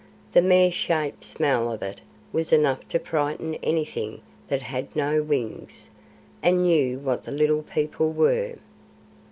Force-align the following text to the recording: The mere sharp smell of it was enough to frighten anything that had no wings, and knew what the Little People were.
The 0.31 0.41
mere 0.41 0.71
sharp 0.71 1.23
smell 1.23 1.71
of 1.71 1.83
it 1.83 2.01
was 2.33 2.51
enough 2.51 2.87
to 2.89 2.97
frighten 2.97 3.53
anything 3.61 4.21
that 4.47 4.63
had 4.63 4.95
no 4.95 5.21
wings, 5.21 5.91
and 6.41 6.63
knew 6.63 6.97
what 6.97 7.21
the 7.21 7.31
Little 7.31 7.61
People 7.61 8.11
were. 8.11 8.55